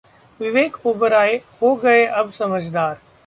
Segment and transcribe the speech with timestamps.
[0.39, 2.97] विवेक ओबरॉय हो गए अब समझदार